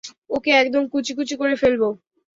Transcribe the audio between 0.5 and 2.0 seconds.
একদম কুচিকুচি করে ফেলবো।